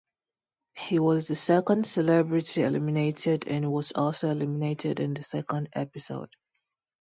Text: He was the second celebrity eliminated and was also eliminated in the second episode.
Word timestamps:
He 0.73 0.97
was 0.97 1.27
the 1.27 1.35
second 1.35 1.85
celebrity 1.85 2.63
eliminated 2.63 3.47
and 3.47 3.71
was 3.71 3.91
also 3.91 4.31
eliminated 4.31 4.99
in 4.99 5.13
the 5.13 5.21
second 5.21 5.69
episode. 5.73 6.31